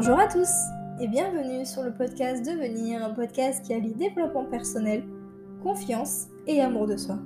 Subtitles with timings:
[0.00, 0.52] Bonjour à tous
[1.00, 5.02] et bienvenue sur le podcast Devenir, un podcast qui allie développement personnel,
[5.60, 7.18] confiance et amour de soi.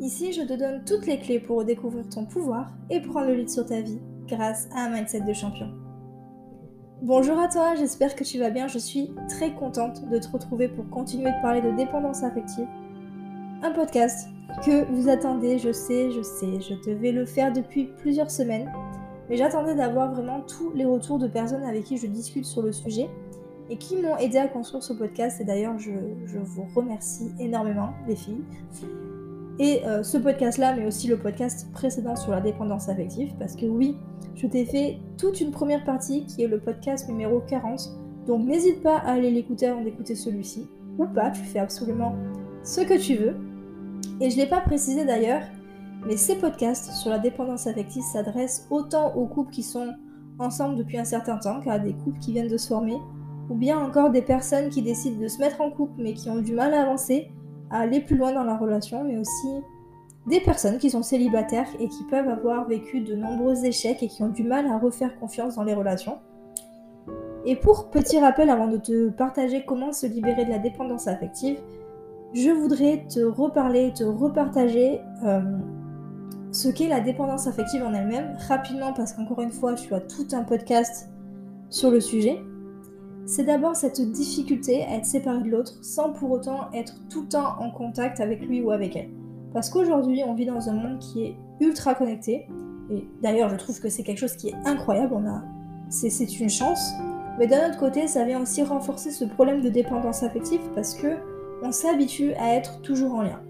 [0.00, 3.50] Ici, je te donne toutes les clés pour découvrir ton pouvoir et prendre le lead
[3.50, 5.68] sur ta vie grâce à un mindset de champion.
[7.02, 8.66] Bonjour à toi, j'espère que tu vas bien.
[8.66, 12.66] Je suis très contente de te retrouver pour continuer de parler de dépendance affective.
[13.62, 14.30] Un podcast
[14.64, 18.72] que vous attendez, je sais, je sais, je devais le faire depuis plusieurs semaines
[19.28, 22.72] mais j'attendais d'avoir vraiment tous les retours de personnes avec qui je discute sur le
[22.72, 23.08] sujet
[23.70, 25.40] et qui m'ont aidé à construire ce podcast.
[25.40, 25.90] Et d'ailleurs, je,
[26.38, 28.44] vous remercie énormément, les filles.
[29.58, 33.64] Et euh, ce podcast-là, mais aussi le podcast précédent sur la dépendance affective, parce que
[33.64, 33.96] oui,
[34.34, 37.80] je t'ai fait toute une première partie qui est le podcast numéro 40.
[38.26, 40.68] Donc n'hésite pas à aller l'écouter avant d'écouter celui-ci.
[40.98, 42.14] Ou pas, tu fais absolument
[42.62, 43.34] ce que tu veux.
[44.20, 45.42] Et je ne l'ai pas précisé d'ailleurs,
[46.06, 49.94] mais ces podcasts sur la dépendance affective s'adressent autant aux couples qui sont
[50.38, 52.96] ensemble depuis un certain temps qu'à des couples qui viennent de se former,
[53.50, 56.40] ou bien encore des personnes qui décident de se mettre en couple mais qui ont
[56.40, 57.30] du mal à avancer,
[57.70, 59.48] à aller plus loin dans la relation, mais aussi
[60.26, 64.22] des personnes qui sont célibataires et qui peuvent avoir vécu de nombreux échecs et qui
[64.22, 66.18] ont du mal à refaire confiance dans les relations.
[67.44, 71.58] Et pour petit rappel avant de te partager comment se libérer de la dépendance affective,
[72.34, 75.40] je voudrais te reparler, te repartager euh,
[76.56, 80.26] ce qu'est la dépendance affective en elle-même, rapidement parce qu'encore une fois, tu as tout
[80.32, 81.10] un podcast
[81.68, 82.40] sur le sujet.
[83.26, 87.28] C'est d'abord cette difficulté à être séparé de l'autre sans pour autant être tout le
[87.28, 89.10] temps en contact avec lui ou avec elle.
[89.52, 92.48] Parce qu'aujourd'hui, on vit dans un monde qui est ultra connecté.
[92.90, 95.12] Et d'ailleurs, je trouve que c'est quelque chose qui est incroyable.
[95.14, 95.42] On a,
[95.90, 96.92] c'est une chance.
[97.38, 101.18] Mais d'un autre côté, ça vient aussi renforcer ce problème de dépendance affective parce que
[101.62, 103.40] on s'habitue à être toujours en lien.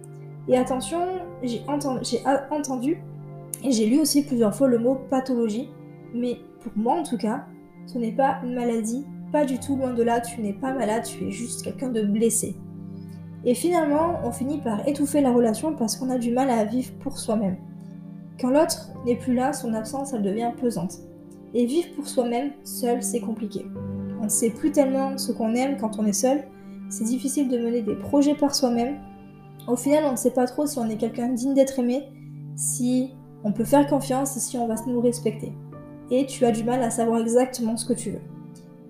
[0.48, 1.00] Et attention,
[1.42, 3.02] j'ai entendu,
[3.64, 5.70] et j'ai lu aussi plusieurs fois le mot pathologie,
[6.14, 7.47] mais pour moi en tout cas,
[7.86, 11.05] ce n'est pas une maladie, pas du tout loin de là, tu n'es pas malade,
[11.05, 12.56] tu es juste quelqu'un de blessé.
[13.45, 16.92] Et finalement, on finit par étouffer la relation parce qu'on a du mal à vivre
[17.01, 17.56] pour soi-même.
[18.40, 20.98] Quand l'autre n'est plus là, son absence, elle devient pesante.
[21.55, 23.64] Et vivre pour soi-même, seul, c'est compliqué.
[24.20, 26.42] On ne sait plus tellement ce qu'on aime quand on est seul.
[26.89, 28.96] C'est difficile de mener des projets par soi-même
[29.69, 32.09] au final, on ne sait pas trop si on est quelqu'un digne d'être aimé,
[32.57, 35.53] si on peut faire confiance et si on va nous respecter.
[36.11, 38.21] Et tu as du mal à savoir exactement ce que tu veux.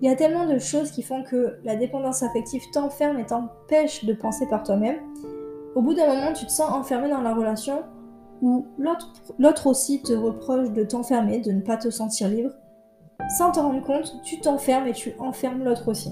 [0.01, 4.05] Il y a tellement de choses qui font que la dépendance affective t'enferme et t'empêche
[4.05, 4.97] de penser par toi-même.
[5.75, 7.81] Au bout d'un moment, tu te sens enfermé dans la relation
[8.43, 12.51] où l'autre aussi te reproche de t'enfermer, de ne pas te sentir libre.
[13.37, 16.11] Sans te rendre compte, tu t'enfermes et tu enfermes l'autre aussi.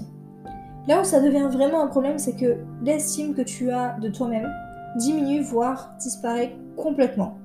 [0.88, 4.48] Là où ça devient vraiment un problème, c'est que l'estime que tu as de toi-même
[4.96, 7.38] diminue, voire disparaît complètement.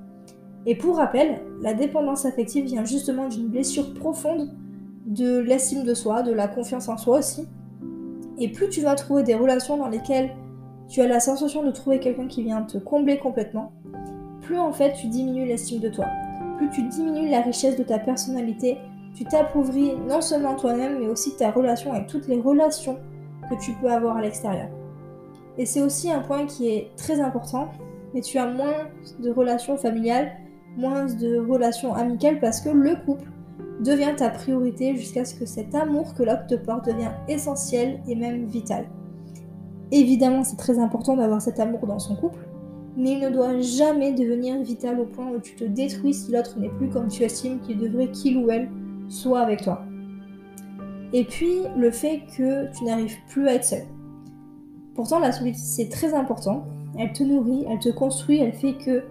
[0.64, 4.48] Et pour rappel, la dépendance affective vient justement d'une blessure profonde
[5.06, 7.48] de l'estime de soi, de la confiance en soi aussi.
[8.38, 10.30] Et plus tu vas trouver des relations dans lesquelles
[10.88, 13.72] tu as la sensation de trouver quelqu'un qui vient te combler complètement,
[14.42, 16.06] plus en fait tu diminues l'estime de toi.
[16.58, 18.78] Plus tu diminues la richesse de ta personnalité,
[19.14, 22.98] tu t'appauvris non seulement toi-même, mais aussi ta relation avec toutes les relations
[23.50, 24.68] que tu peux avoir à l'extérieur.
[25.58, 27.68] Et c'est aussi un point qui est très important,
[28.14, 28.88] mais tu as moins
[29.20, 30.32] de relations familiales,
[30.76, 33.30] moins de relations amicales parce que le couple
[33.80, 38.14] devient ta priorité jusqu'à ce que cet amour que l'autre te porte devient essentiel et
[38.14, 38.86] même vital.
[39.90, 42.48] Évidemment, c'est très important d'avoir cet amour dans son couple,
[42.96, 46.58] mais il ne doit jamais devenir vital au point où tu te détruis si l'autre
[46.58, 48.70] n'est plus comme tu estimes qu'il devrait qu'il ou elle
[49.08, 49.82] soit avec toi.
[51.12, 53.84] Et puis le fait que tu n'arrives plus à être seul.
[54.94, 56.64] Pourtant la solitude c'est très important.
[56.98, 59.02] Elle te nourrit, elle te construit, elle fait que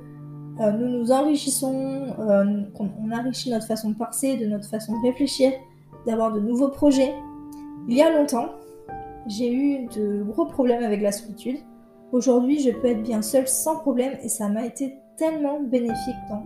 [0.60, 5.08] euh, nous nous enrichissons, euh, on enrichit notre façon de penser, de notre façon de
[5.08, 5.52] réfléchir,
[6.06, 7.14] d'avoir de nouveaux projets.
[7.88, 8.50] Il y a longtemps,
[9.28, 11.58] j'ai eu de gros problèmes avec la solitude.
[12.12, 16.44] Aujourd'hui, je peux être bien seule sans problème et ça m'a été tellement bénéfique dans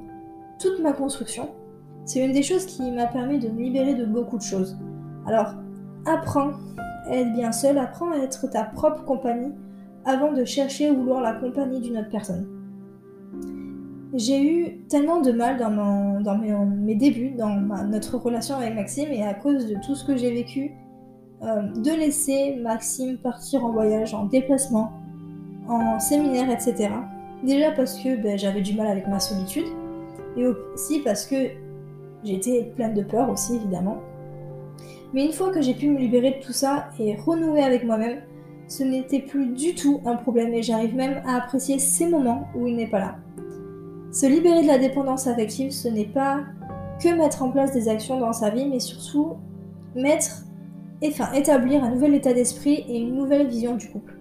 [0.59, 1.49] toute ma construction.
[2.05, 4.77] C'est une des choses qui m'a permis de me libérer de beaucoup de choses.
[5.27, 5.53] Alors,
[6.05, 6.51] apprends
[7.07, 9.53] à être bien seul, apprends à être ta propre compagnie
[10.05, 12.47] avant de chercher ou vouloir la compagnie d'une autre personne.
[14.13, 17.49] J'ai eu tellement de mal dans, mes, débuts, dans
[17.87, 20.71] notre relation avec Maxime, et à cause de tout ce que j'ai vécu,
[21.43, 24.91] euh, de laisser Maxime partir en voyage, en déplacement,
[25.67, 26.91] en séminaire, etc.
[27.43, 29.65] Déjà parce que ben, j'avais du mal avec ma solitude,
[30.37, 31.35] et aussi parce que
[32.23, 33.97] j'étais pleine de peur aussi, évidemment.
[35.13, 38.21] Mais une fois que j'ai pu me libérer de tout ça et renouer avec moi-même,
[38.67, 42.67] ce n'était plus du tout un problème et j'arrive même à apprécier ces moments où
[42.67, 43.15] il n'est pas là.
[44.11, 46.39] Se libérer de la dépendance affective, ce n'est pas
[47.01, 49.33] que mettre en place des actions dans sa vie, mais surtout
[49.95, 50.45] mettre
[51.03, 54.13] enfin, établir un nouvel état d'esprit et une nouvelle vision du couple.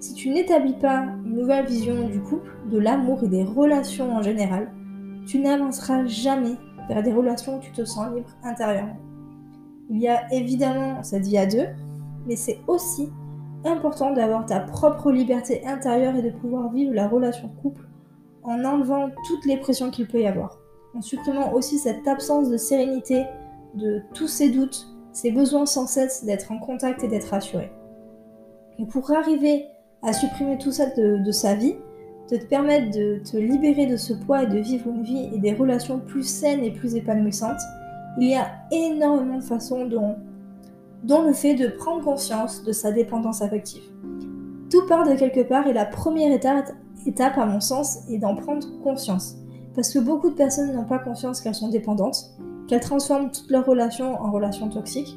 [0.00, 4.22] Si tu n'établis pas une nouvelle vision du couple, de l'amour et des relations en
[4.22, 4.72] général,
[5.26, 6.56] tu n'avanceras jamais
[6.88, 8.96] vers des relations où tu te sens libre intérieurement.
[9.90, 11.66] Il y a évidemment cette vie à deux,
[12.26, 13.10] mais c'est aussi
[13.64, 17.82] important d'avoir ta propre liberté intérieure et de pouvoir vivre la relation couple
[18.42, 20.58] en enlevant toutes les pressions qu'il peut y avoir,
[20.94, 23.24] en supprimant aussi cette absence de sérénité,
[23.74, 27.70] de tous ces doutes, ces besoins sans cesse d'être en contact et d'être assuré.
[28.78, 29.66] Et pour arriver
[30.02, 31.74] à supprimer tout ça de, sa vie,
[32.30, 35.38] de te permettre de te libérer de ce poids et de vivre une vie et
[35.38, 37.60] des relations plus saines et plus épanouissantes,
[38.18, 40.16] il y a énormément de façons dont,
[41.24, 43.82] le fait de prendre conscience de sa dépendance affective.
[44.70, 46.72] Tout part de quelque part et la première étape,
[47.06, 49.36] étape à mon sens, est d'en prendre conscience.
[49.74, 52.30] Parce que beaucoup de personnes n'ont pas conscience qu'elles sont dépendantes,
[52.68, 55.16] qu'elles transforment toutes leurs relations en relations toxiques.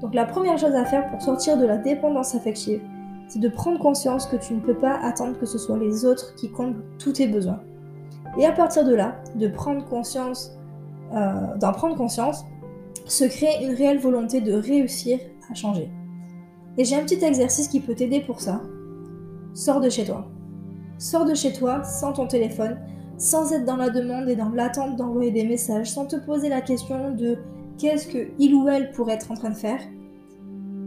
[0.00, 2.80] Donc la première chose à faire pour sortir de la dépendance affective,
[3.28, 6.34] c'est de prendre conscience que tu ne peux pas attendre que ce soit les autres
[6.34, 7.60] qui comblent tous tes besoins.
[8.38, 10.52] Et à partir de là, de prendre conscience,
[11.14, 12.44] euh, d'en prendre conscience,
[13.06, 15.18] se crée une réelle volonté de réussir
[15.50, 15.90] à changer.
[16.78, 18.62] Et j'ai un petit exercice qui peut t'aider pour ça.
[19.52, 20.26] Sors de chez toi.
[20.98, 22.78] Sors de chez toi sans ton téléphone,
[23.18, 26.60] sans être dans la demande et dans l'attente d'envoyer des messages, sans te poser la
[26.60, 27.38] question de
[27.78, 29.80] qu'est-ce que il ou elle pourrait être en train de faire,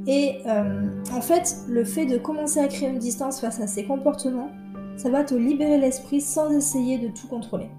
[0.07, 3.83] et euh, en fait, le fait de commencer à créer une distance face à ces
[3.83, 4.49] comportements,
[4.95, 7.69] ça va te libérer l'esprit sans essayer de tout contrôler.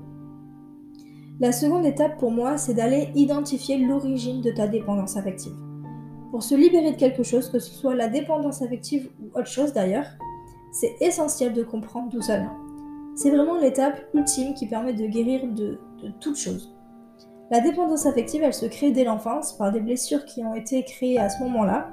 [1.40, 5.54] La seconde étape pour moi, c'est d'aller identifier l'origine de ta dépendance affective.
[6.32, 9.72] Pour se libérer de quelque chose, que ce soit la dépendance affective ou autre chose
[9.72, 10.06] d'ailleurs,
[10.72, 12.56] c'est essentiel de comprendre d'où ça vient.
[13.14, 15.78] C'est vraiment l'étape ultime qui permet de guérir de,
[16.20, 16.76] toute chose.
[17.52, 21.20] La dépendance affective, elle se crée dès l'enfance par des blessures qui ont été créées
[21.20, 21.88] à ce moment-là,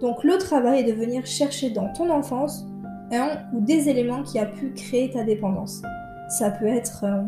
[0.00, 2.64] donc le travail est de venir chercher dans ton enfance
[3.10, 5.82] un ou des éléments qui a pu créer ta dépendance.
[6.38, 7.22] Ça peut être euh,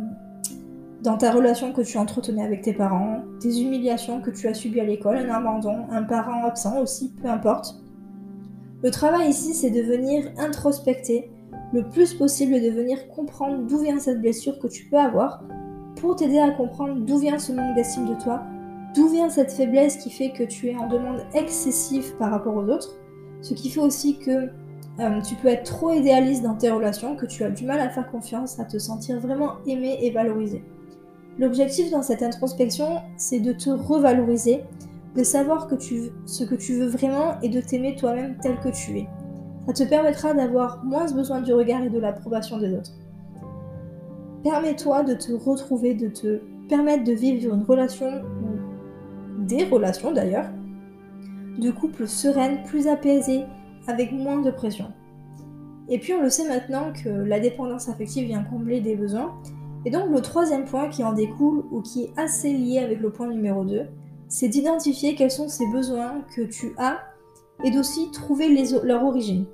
[1.03, 4.81] dans ta relation que tu entretenais avec tes parents, des humiliations que tu as subies
[4.81, 7.75] à l'école, un abandon, un parent absent aussi, peu importe.
[8.83, 11.31] Le travail ici, c'est de venir introspecter
[11.73, 15.43] le plus possible de venir comprendre d'où vient cette blessure que tu peux avoir
[15.97, 18.43] pour t'aider à comprendre d'où vient ce manque d'estime de toi
[18.95, 22.69] D'où vient cette faiblesse qui fait que tu es en demande excessive par rapport aux
[22.69, 22.95] autres
[23.41, 24.51] Ce qui fait aussi que
[25.01, 27.89] euh, tu peux être trop idéaliste dans tes relations, que tu as du mal à
[27.89, 30.63] faire confiance, à te sentir vraiment aimé et valorisé.
[31.39, 34.61] L'objectif dans cette introspection, c'est de te revaloriser,
[35.17, 35.69] de savoir
[36.27, 39.09] ce que tu veux vraiment et de t'aimer toi-même tel que tu es.
[39.67, 42.93] Ça te permettra d'avoir moins besoin du regard et de l'approbation des autres.
[44.43, 48.23] Permets-toi de te retrouver, de te permettre de vivre une relation
[49.39, 50.51] des relations d'ailleurs,
[51.59, 53.45] de couple sereines, plus apaisées,
[53.87, 54.87] avec moins de pression.
[55.89, 59.33] Et puis on le sait maintenant que la dépendance affective vient combler des besoins.
[59.85, 63.11] Et donc le troisième point qui en découle ou qui est assez lié avec le
[63.11, 63.83] point numéro 2,
[64.29, 67.01] c'est d'identifier quels sont ces besoins que tu as
[67.65, 68.49] et d'aussi trouver
[68.85, 69.45] leur origine.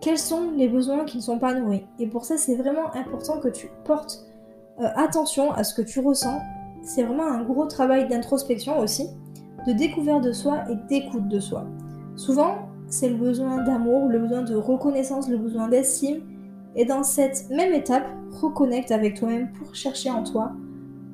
[0.00, 1.84] Quels sont les besoins qui ne sont pas nourris?
[1.98, 4.24] Et pour ça, c'est vraiment important que tu portes
[4.80, 6.40] euh, attention à ce que tu ressens
[6.82, 9.08] c'est vraiment un gros travail d'introspection aussi,
[9.66, 11.66] de découverte de soi et d'écoute de soi.
[12.16, 16.20] Souvent, c'est le besoin d'amour, le besoin de reconnaissance, le besoin d'estime.
[16.78, 18.06] Et dans cette même étape,
[18.40, 20.52] reconnecte avec toi-même pour chercher en toi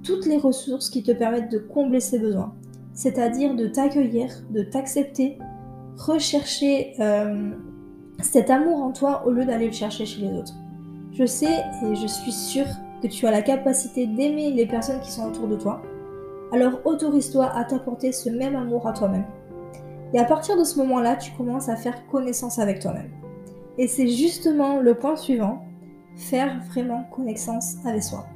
[0.03, 2.53] toutes les ressources qui te permettent de combler ces besoins.
[2.93, 5.39] C'est-à-dire de t'accueillir, de t'accepter,
[5.97, 7.53] rechercher euh,
[8.23, 10.53] cet amour en toi au lieu d'aller le chercher chez les autres.
[11.13, 12.67] Je sais et je suis sûre
[13.03, 15.81] que tu as la capacité d'aimer les personnes qui sont autour de toi,
[16.53, 19.25] alors autorise-toi à t'apporter ce même amour à toi-même.
[20.13, 23.11] Et à partir de ce moment-là, tu commences à faire connaissance avec toi-même.
[23.79, 25.65] Et c'est justement le point suivant,
[26.17, 28.27] faire vraiment connaissance avec soi.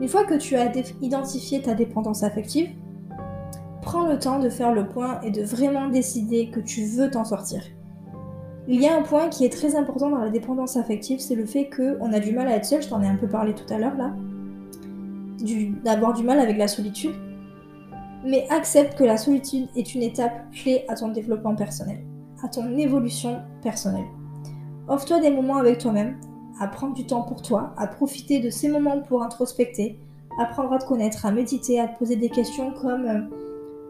[0.00, 2.70] Une fois que tu as identifié ta dépendance affective,
[3.82, 7.24] prends le temps de faire le point et de vraiment décider que tu veux t'en
[7.24, 7.62] sortir.
[8.66, 11.46] Il y a un point qui est très important dans la dépendance affective, c'est le
[11.46, 13.72] fait qu'on a du mal à être seul, je t'en ai un peu parlé tout
[13.72, 14.12] à l'heure là,
[15.84, 17.14] d'avoir du mal avec la solitude.
[18.26, 22.04] Mais accepte que la solitude est une étape clé à ton développement personnel,
[22.44, 24.04] à ton évolution personnelle.
[24.88, 26.16] Offre-toi des moments avec toi-même,
[26.60, 29.98] à prendre du temps pour toi, à profiter de ces moments pour introspecter,
[30.38, 33.20] apprendre à te connaître, à méditer, à te poser des questions comme euh,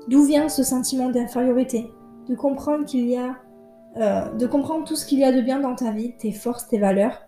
[0.08, 1.90] d'où vient ce sentiment d'infériorité,
[2.28, 3.36] de comprendre qu'il y a
[3.96, 6.68] euh, de comprendre tout ce qu'il y a de bien dans ta vie, tes forces,
[6.68, 7.22] tes valeurs,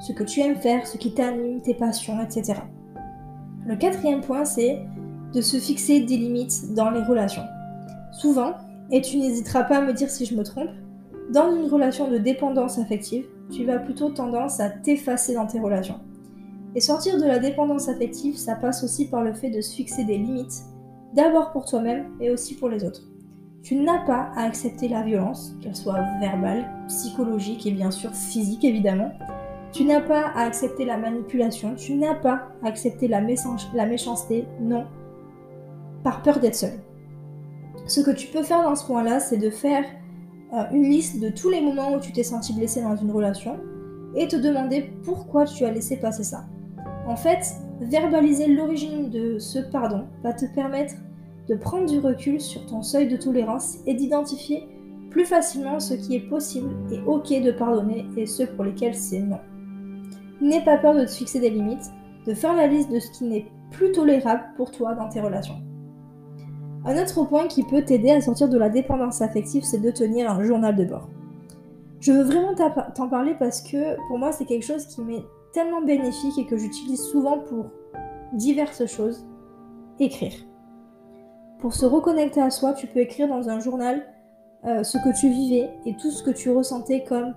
[0.00, 2.60] ce que tu aimes faire, ce qui t'anime, tes passions, etc.
[3.66, 4.82] Le quatrième point, c'est
[5.32, 7.44] de se fixer des limites dans les relations.
[8.12, 8.54] Souvent,
[8.90, 10.70] et tu n'hésiteras pas à me dire si je me trompe,
[11.30, 16.00] dans une relation de dépendance affective, tu vas plutôt tendance à t'effacer dans tes relations.
[16.74, 20.04] Et sortir de la dépendance affective, ça passe aussi par le fait de se fixer
[20.04, 20.62] des limites,
[21.14, 23.02] d'abord pour toi-même et aussi pour les autres.
[23.62, 28.64] Tu n'as pas à accepter la violence, qu'elle soit verbale, psychologique et bien sûr physique
[28.64, 29.12] évidemment.
[29.72, 34.46] Tu n'as pas à accepter la manipulation, tu n'as pas à accepter la, la méchanceté,
[34.60, 34.84] non,
[36.02, 36.80] par peur d'être seul.
[37.86, 39.84] Ce que tu peux faire dans ce point-là, c'est de faire
[40.72, 43.58] une liste de tous les moments où tu t'es senti blessé dans une relation
[44.16, 46.44] et te demander pourquoi tu as laissé passer ça.
[47.06, 47.44] En fait,
[47.80, 50.94] verbaliser l'origine de ce pardon va te permettre
[51.48, 54.68] de prendre du recul sur ton seuil de tolérance et d'identifier
[55.10, 59.20] plus facilement ce qui est possible et ok de pardonner et ceux pour lesquels c'est
[59.20, 59.40] non.
[60.40, 61.90] N'aie pas peur de te fixer des limites,
[62.26, 65.60] de faire la liste de ce qui n'est plus tolérable pour toi dans tes relations.
[66.84, 70.30] Un autre point qui peut t'aider à sortir de la dépendance affective, c'est de tenir
[70.30, 71.08] un journal de bord.
[72.00, 72.54] Je veux vraiment
[72.94, 76.56] t'en parler parce que pour moi c'est quelque chose qui m'est tellement bénéfique et que
[76.56, 77.66] j'utilise souvent pour
[78.32, 79.26] diverses choses.
[79.98, 80.32] Écrire.
[81.58, 84.06] Pour se reconnecter à soi, tu peux écrire dans un journal
[84.64, 87.34] euh, ce que tu vivais et tout ce que tu ressentais comme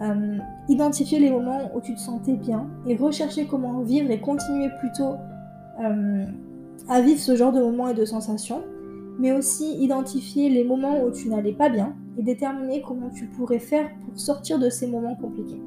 [0.00, 4.70] euh, identifier les moments où tu te sentais bien et rechercher comment vivre et continuer
[4.80, 5.16] plutôt
[5.80, 6.24] euh,
[6.88, 8.62] à vivre ce genre de moments et de sensations,
[9.18, 13.58] mais aussi identifier les moments où tu n'allais pas bien et déterminer comment tu pourrais
[13.58, 15.60] faire pour sortir de ces moments compliqués.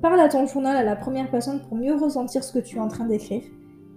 [0.00, 2.80] Parle à ton journal à la première personne pour mieux ressentir ce que tu es
[2.80, 3.42] en train d'écrire,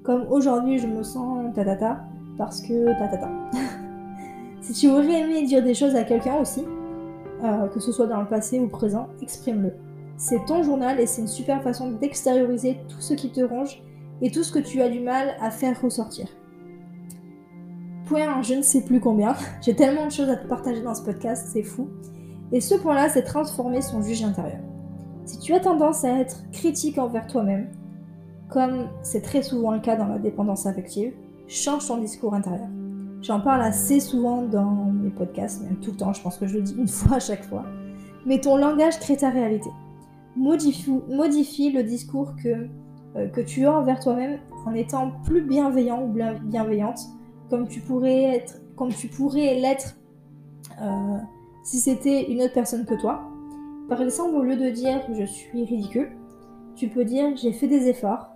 [0.03, 2.03] comme aujourd'hui je me sens tatata,
[2.38, 3.31] parce que ta
[4.62, 6.63] si tu aurais aimé dire des choses à quelqu'un aussi,
[7.43, 9.74] euh, que ce soit dans le passé ou présent, exprime-le.
[10.17, 13.81] C'est ton journal et c'est une super façon d'extérioriser tout ce qui te ronge
[14.22, 16.27] et tout ce que tu as du mal à faire ressortir.
[18.05, 19.35] Point je ne sais plus combien.
[19.62, 21.89] J'ai tellement de choses à te partager dans ce podcast, c'est fou.
[22.51, 24.59] Et ce point-là, c'est transformer son juge intérieur.
[25.25, 27.69] Si tu as tendance à être critique envers toi-même,
[28.50, 31.13] comme c'est très souvent le cas dans la dépendance affective,
[31.47, 32.67] change ton discours intérieur.
[33.21, 36.57] J'en parle assez souvent dans mes podcasts, même tout le temps, je pense que je
[36.57, 37.65] le dis une fois à chaque fois.
[38.25, 39.69] Mais ton langage crée ta réalité.
[40.35, 42.67] Modifie, le discours que,
[43.15, 47.00] euh, que tu as envers toi-même en étant plus bienveillant ou bienveillante,
[47.49, 48.49] comme tu pourrais
[49.55, 49.95] l'être
[50.81, 51.17] euh,
[51.63, 53.21] si c'était une autre personne que toi.
[53.89, 56.11] Par exemple, au lieu de dire je suis ridicule,
[56.75, 58.29] tu peux dire j'ai fait des efforts,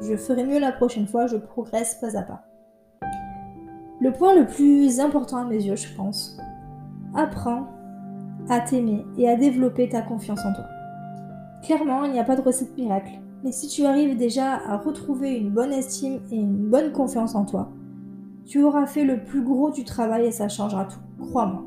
[0.00, 2.44] je ferai mieux la prochaine fois, je progresse pas à pas.
[4.00, 6.36] Le point le plus important à mes yeux, je pense,
[7.14, 7.68] apprends
[8.48, 10.64] à t'aimer et à développer ta confiance en toi.
[11.62, 15.36] Clairement, il n'y a pas de recette miracle, mais si tu arrives déjà à retrouver
[15.36, 17.70] une bonne estime et une bonne confiance en toi,
[18.46, 21.64] tu auras fait le plus gros du travail et ça changera tout, crois-moi.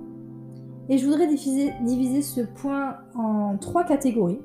[0.89, 4.41] Et je voudrais diviser, ce point en trois catégories,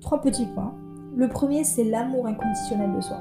[0.00, 0.74] trois petits points.
[1.16, 3.20] Le premier, c'est l'amour inconditionnel de soi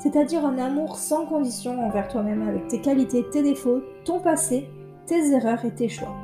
[0.00, 4.66] c'est-à-dire un amour sans condition envers toi-même avec tes qualités, tes défauts, ton passé,
[5.04, 6.16] tes erreurs et tes choix.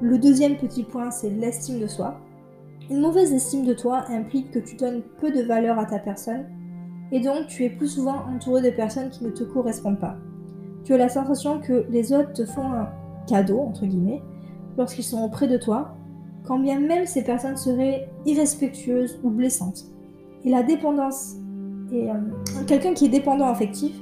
[0.00, 2.20] Le deuxième petit point, c'est l'estime de soi.
[2.88, 6.46] Une mauvaise estime de toi implique que tu donnes peu de valeur à ta personne
[7.10, 10.16] et donc tu es plus souvent entouré de personnes qui ne te correspondent pas.
[10.84, 12.88] Tu as la sensation que les autres te font un
[13.26, 14.22] cadeau, entre guillemets,
[14.78, 15.94] lorsqu'ils sont auprès de toi,
[16.44, 19.84] quand bien même ces personnes seraient irrespectueuses ou blessantes.
[20.44, 21.36] Et la dépendance
[21.92, 22.14] et euh,
[22.66, 23.92] quelqu'un qui est dépendant affectif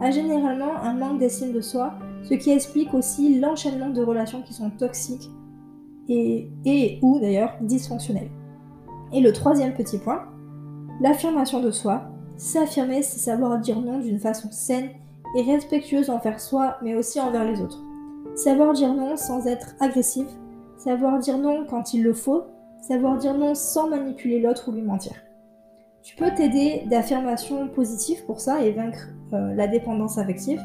[0.00, 4.52] a généralement un manque d'estime de soi, ce qui explique aussi l'enchaînement de relations qui
[4.52, 5.30] sont toxiques
[6.08, 8.30] et, et ou d'ailleurs dysfonctionnelles.
[9.12, 10.24] Et le troisième petit point,
[11.00, 12.02] l'affirmation de soi.
[12.36, 14.90] S'affirmer, c'est savoir dire non d'une façon saine
[15.36, 17.82] et respectueuse envers soi, mais aussi envers les autres.
[18.34, 20.26] Savoir dire non sans être agressif,
[20.78, 22.44] savoir dire non quand il le faut,
[22.80, 25.12] savoir dire non sans manipuler l'autre ou lui mentir.
[26.02, 30.62] Tu peux t'aider d'affirmations positives pour ça et vaincre euh, la dépendance affective.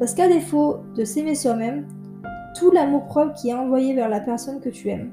[0.00, 1.86] Parce qu'à défaut de s'aimer soi-même,
[2.58, 5.12] tout l'amour-propre qui est envoyé vers la personne que tu aimes,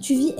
[0.00, 0.34] tu vis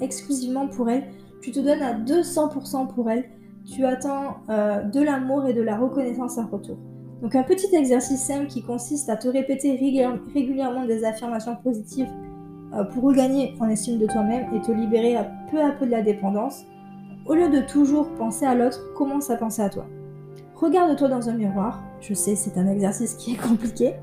[0.00, 1.04] exclusivement pour elle,
[1.40, 3.24] tu te donnes à 200% pour elle,
[3.66, 6.78] tu attends euh, de l'amour et de la reconnaissance à retour.
[7.22, 9.72] Donc un petit exercice simple qui consiste à te répéter
[10.34, 12.10] régulièrement des affirmations positives
[12.74, 15.16] euh, pour regagner en estime de toi-même et te libérer
[15.50, 16.64] peu à peu de la dépendance.
[17.26, 19.86] Au lieu de toujours penser à l'autre, commence à penser à toi.
[20.54, 21.82] Regarde-toi dans un miroir.
[22.00, 23.94] Je sais, c'est un exercice qui est compliqué,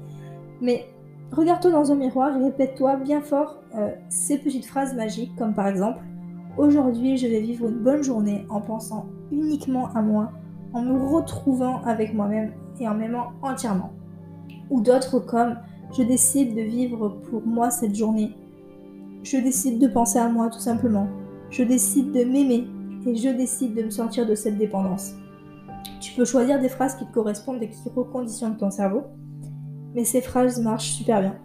[0.61, 0.85] mais
[1.31, 5.67] regarde-toi dans un miroir et répète-toi bien fort euh, ces petites phrases magiques, comme par
[5.67, 5.99] exemple
[6.55, 10.31] Aujourd'hui, je vais vivre une bonne journée en pensant uniquement à moi,
[10.73, 13.91] en me retrouvant avec moi-même et en m'aimant entièrement.
[14.69, 15.57] Ou d'autres comme
[15.97, 18.35] Je décide de vivre pour moi cette journée.
[19.23, 21.07] Je décide de penser à moi tout simplement.
[21.49, 22.67] Je décide de m'aimer
[23.07, 25.13] et je décide de me sortir de cette dépendance.
[26.01, 29.01] Tu peux choisir des phrases qui te correspondent et qui reconditionnent ton cerveau,
[29.95, 31.35] mais ces phrases marchent super bien.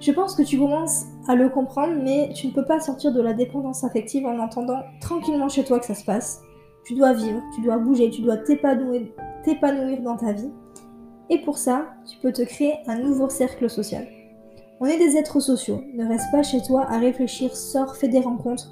[0.00, 3.20] Je pense que tu commences à le comprendre, mais tu ne peux pas sortir de
[3.20, 6.40] la dépendance affective en entendant tranquillement chez toi que ça se passe.
[6.84, 9.12] Tu dois vivre, tu dois bouger, tu dois t'épanouir,
[10.02, 10.50] dans ta vie.
[11.28, 14.06] Et pour ça, tu peux te créer un nouveau cercle social.
[14.80, 18.20] On est des êtres sociaux, ne reste pas chez toi à réfléchir, sors, fais des
[18.20, 18.70] rencontres,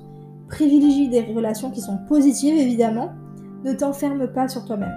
[0.48, 3.10] privilégie des relations qui sont positives évidemment,
[3.64, 4.94] ne t'enferme pas sur toi-même.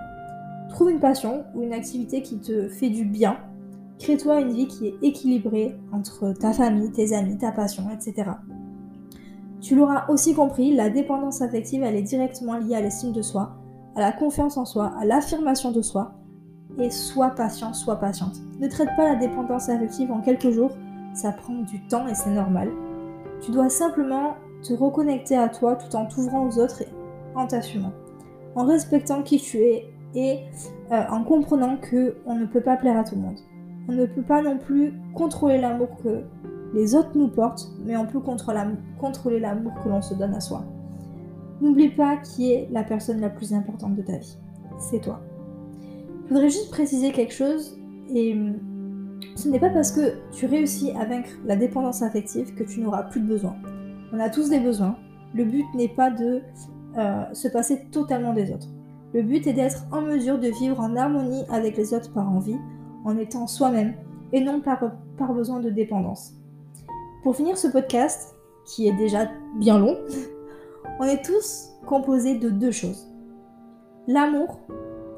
[0.70, 3.38] Trouve une passion ou une activité qui te fait du bien.
[4.00, 8.32] Crée-toi une vie qui est équilibrée entre ta famille, tes amis, ta passion, etc.
[9.60, 13.58] Tu l'auras aussi compris, la dépendance affective, elle est directement liée à l'estime de soi,
[13.96, 16.14] à la confiance en soi, à l'affirmation de soi.
[16.78, 18.38] Et sois patient, sois patiente.
[18.60, 20.72] Ne traite pas la dépendance affective en quelques jours,
[21.14, 22.72] ça prend du temps et c'est normal.
[23.42, 26.88] Tu dois simplement te reconnecter à toi tout en t'ouvrant aux autres et
[27.36, 27.92] en t'assumant,
[28.56, 30.40] en respectant qui tu es et
[30.92, 33.40] euh, en comprenant que on ne peut pas plaire à tout le monde.
[33.90, 36.22] On ne peut pas non plus contrôler l'amour que
[36.76, 40.64] les autres nous portent, mais on peut contrôler l'amour que l'on se donne à soi.
[41.60, 44.38] N'oublie pas qui est la personne la plus importante de ta vie.
[44.78, 45.22] C'est toi.
[46.26, 47.80] Je voudrais juste préciser quelque chose,
[48.14, 48.38] et
[49.36, 53.04] ce n'est pas parce que tu réussis à vaincre la dépendance affective que tu n'auras
[53.04, 53.56] plus de besoin.
[54.14, 54.98] On a tous des besoins.
[55.34, 56.42] Le but n'est pas de
[56.96, 58.68] euh, se passer totalement des autres.
[59.16, 62.58] Le but est d'être en mesure de vivre en harmonie avec les autres par envie,
[63.06, 63.94] en étant soi-même
[64.32, 66.34] et non par, besoin de dépendance.
[67.24, 69.98] Pour finir ce podcast, qui est déjà bien long,
[71.00, 73.08] on est tous composés de deux choses.
[74.08, 74.60] L'amour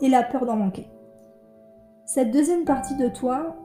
[0.02, 0.88] et la peur d'en manquer.
[2.06, 3.56] Cette deuxième partie de toi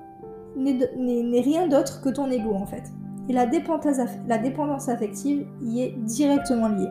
[0.56, 2.84] n'est rien d'autre que ton ego en fait.
[3.28, 6.90] Et la dépendance, affective y est directement liée.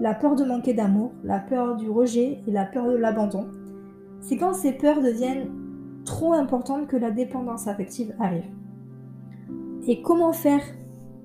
[0.00, 3.46] La peur de manquer d'amour, la peur du rejet et la peur de l'abandon,
[4.20, 5.48] c'est quand ces peurs deviennent
[6.06, 8.46] trop importantes que la dépendance affective arrive.
[9.86, 10.62] Et comment faire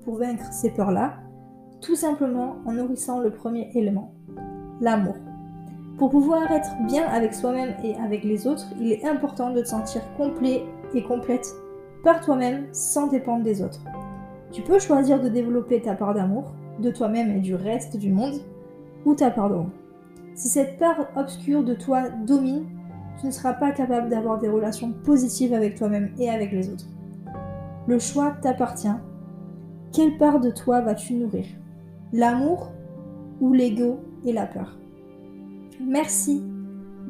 [0.04, 1.14] pour vaincre ces peurs-là?
[1.80, 4.12] Tout simplement en nourrissant le premier élément,
[4.80, 5.16] l'amour.
[5.98, 9.68] Pour pouvoir être bien avec soi-même et avec les autres, il est important de te
[9.68, 10.64] sentir complet
[10.94, 11.46] et complète
[12.04, 13.80] par toi-même sans dépendre des autres.
[14.52, 18.40] Tu peux choisir de développer ta part d'amour, de toi-même et du reste du monde,
[19.04, 19.70] ou ta part d'ombre.
[20.34, 22.64] Si cette part obscure de toi domine,
[23.18, 26.86] tu ne seras pas capable d'avoir des relations positives avec toi-même et avec les autres.
[27.86, 28.88] Le choix t'appartient.
[29.92, 31.46] Quelle part de toi vas-tu nourrir?
[32.12, 32.70] L'amour
[33.40, 34.76] ou l'ego et la peur?
[35.80, 36.42] Merci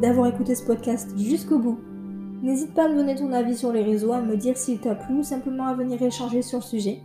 [0.01, 1.79] d'avoir écouté ce podcast jusqu'au bout.
[2.43, 4.95] N'hésite pas à me donner ton avis sur les réseaux, à me dire s'il t'a
[4.95, 7.01] plu ou simplement à venir échanger sur le sujet.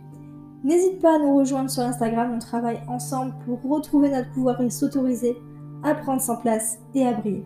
[0.64, 4.70] N'hésite pas à nous rejoindre sur Instagram, on travaille ensemble pour retrouver notre pouvoir et
[4.70, 5.36] s'autoriser
[5.84, 7.44] à prendre sa place et à briller.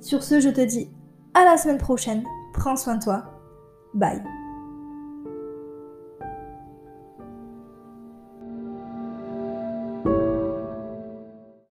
[0.00, 0.88] Sur ce, je te dis
[1.34, 3.24] à la semaine prochaine, prends soin de toi,
[3.94, 4.22] bye